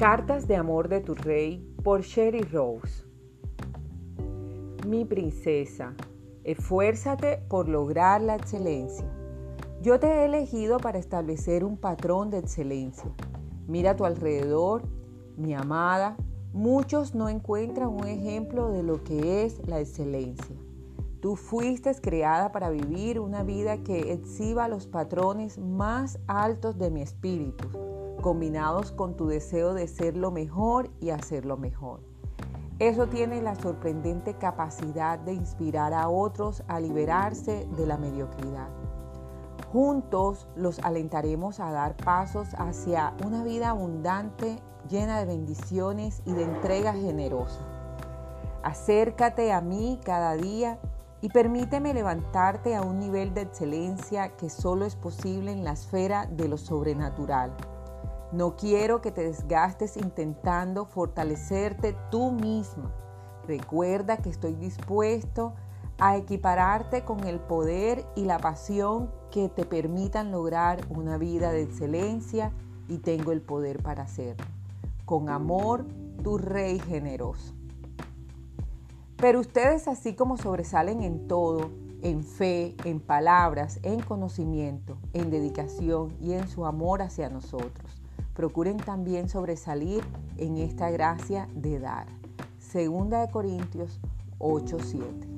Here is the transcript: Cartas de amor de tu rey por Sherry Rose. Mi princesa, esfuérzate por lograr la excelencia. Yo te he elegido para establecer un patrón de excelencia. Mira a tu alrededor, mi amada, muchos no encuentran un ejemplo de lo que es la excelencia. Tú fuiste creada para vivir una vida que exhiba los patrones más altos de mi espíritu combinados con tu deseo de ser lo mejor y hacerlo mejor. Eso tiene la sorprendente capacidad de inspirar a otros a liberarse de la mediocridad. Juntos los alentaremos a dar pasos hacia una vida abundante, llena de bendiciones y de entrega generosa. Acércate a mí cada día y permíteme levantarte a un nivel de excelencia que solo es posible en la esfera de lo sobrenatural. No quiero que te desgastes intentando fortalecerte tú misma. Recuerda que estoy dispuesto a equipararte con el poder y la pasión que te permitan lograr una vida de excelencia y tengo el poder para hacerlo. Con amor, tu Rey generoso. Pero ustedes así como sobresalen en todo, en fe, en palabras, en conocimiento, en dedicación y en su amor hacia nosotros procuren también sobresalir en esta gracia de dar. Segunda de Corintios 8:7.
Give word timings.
Cartas 0.00 0.48
de 0.48 0.56
amor 0.56 0.88
de 0.88 1.02
tu 1.02 1.14
rey 1.14 1.58
por 1.84 2.00
Sherry 2.00 2.40
Rose. 2.40 3.04
Mi 4.86 5.04
princesa, 5.04 5.94
esfuérzate 6.42 7.36
por 7.50 7.68
lograr 7.68 8.22
la 8.22 8.36
excelencia. 8.36 9.04
Yo 9.82 10.00
te 10.00 10.06
he 10.06 10.24
elegido 10.24 10.78
para 10.78 10.98
establecer 10.98 11.64
un 11.64 11.76
patrón 11.76 12.30
de 12.30 12.38
excelencia. 12.38 13.12
Mira 13.68 13.90
a 13.90 13.96
tu 13.96 14.06
alrededor, 14.06 14.84
mi 15.36 15.52
amada, 15.52 16.16
muchos 16.54 17.14
no 17.14 17.28
encuentran 17.28 17.88
un 17.88 18.06
ejemplo 18.06 18.70
de 18.70 18.82
lo 18.82 19.04
que 19.04 19.44
es 19.44 19.60
la 19.68 19.80
excelencia. 19.80 20.56
Tú 21.20 21.36
fuiste 21.36 21.94
creada 22.00 22.52
para 22.52 22.70
vivir 22.70 23.20
una 23.20 23.42
vida 23.42 23.82
que 23.82 24.14
exhiba 24.14 24.66
los 24.66 24.86
patrones 24.86 25.58
más 25.58 26.18
altos 26.26 26.78
de 26.78 26.90
mi 26.90 27.02
espíritu 27.02 27.68
combinados 28.22 28.92
con 28.92 29.16
tu 29.16 29.26
deseo 29.26 29.74
de 29.74 29.88
ser 29.88 30.16
lo 30.16 30.30
mejor 30.30 30.90
y 31.00 31.10
hacerlo 31.10 31.56
mejor. 31.56 32.00
Eso 32.78 33.08
tiene 33.08 33.42
la 33.42 33.56
sorprendente 33.56 34.34
capacidad 34.34 35.18
de 35.18 35.34
inspirar 35.34 35.92
a 35.92 36.08
otros 36.08 36.62
a 36.66 36.80
liberarse 36.80 37.68
de 37.76 37.86
la 37.86 37.98
mediocridad. 37.98 38.68
Juntos 39.70 40.48
los 40.56 40.78
alentaremos 40.78 41.60
a 41.60 41.70
dar 41.70 41.96
pasos 41.96 42.48
hacia 42.56 43.14
una 43.24 43.44
vida 43.44 43.68
abundante, 43.70 44.56
llena 44.88 45.18
de 45.18 45.26
bendiciones 45.26 46.22
y 46.24 46.32
de 46.32 46.44
entrega 46.44 46.94
generosa. 46.94 47.60
Acércate 48.62 49.52
a 49.52 49.60
mí 49.60 50.00
cada 50.02 50.34
día 50.34 50.80
y 51.20 51.28
permíteme 51.28 51.92
levantarte 51.92 52.74
a 52.74 52.82
un 52.82 52.98
nivel 52.98 53.34
de 53.34 53.42
excelencia 53.42 54.36
que 54.36 54.48
solo 54.48 54.86
es 54.86 54.96
posible 54.96 55.52
en 55.52 55.64
la 55.64 55.72
esfera 55.72 56.26
de 56.26 56.48
lo 56.48 56.56
sobrenatural. 56.56 57.52
No 58.32 58.54
quiero 58.54 59.00
que 59.00 59.10
te 59.10 59.24
desgastes 59.24 59.96
intentando 59.96 60.84
fortalecerte 60.84 61.96
tú 62.12 62.30
misma. 62.30 62.94
Recuerda 63.44 64.18
que 64.18 64.30
estoy 64.30 64.54
dispuesto 64.54 65.54
a 65.98 66.16
equipararte 66.16 67.04
con 67.04 67.24
el 67.24 67.40
poder 67.40 68.06
y 68.14 68.26
la 68.26 68.38
pasión 68.38 69.10
que 69.32 69.48
te 69.48 69.64
permitan 69.64 70.30
lograr 70.30 70.86
una 70.90 71.18
vida 71.18 71.50
de 71.50 71.62
excelencia 71.62 72.52
y 72.88 72.98
tengo 72.98 73.32
el 73.32 73.42
poder 73.42 73.82
para 73.82 74.04
hacerlo. 74.04 74.46
Con 75.04 75.28
amor, 75.28 75.84
tu 76.22 76.38
Rey 76.38 76.78
generoso. 76.78 77.52
Pero 79.16 79.40
ustedes 79.40 79.88
así 79.88 80.14
como 80.14 80.36
sobresalen 80.36 81.02
en 81.02 81.26
todo, 81.26 81.72
en 82.00 82.22
fe, 82.22 82.76
en 82.84 83.00
palabras, 83.00 83.80
en 83.82 84.00
conocimiento, 84.00 84.98
en 85.14 85.30
dedicación 85.30 86.16
y 86.20 86.34
en 86.34 86.46
su 86.46 86.64
amor 86.64 87.02
hacia 87.02 87.28
nosotros 87.28 87.99
procuren 88.40 88.78
también 88.78 89.28
sobresalir 89.28 90.02
en 90.38 90.56
esta 90.56 90.88
gracia 90.90 91.46
de 91.54 91.78
dar. 91.78 92.06
Segunda 92.58 93.20
de 93.20 93.30
Corintios 93.30 94.00
8:7. 94.38 95.29